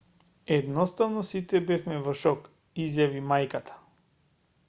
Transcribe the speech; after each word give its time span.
едноставно 0.53 1.25
сите 1.31 1.61
бевме 1.73 1.99
во 2.07 2.15
шок 2.23 2.49
изјави 2.87 3.23
мајката 3.33 3.79